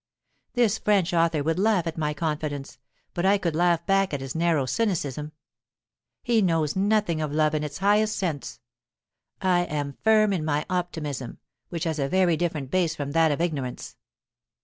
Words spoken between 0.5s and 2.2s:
This French author would laugh at my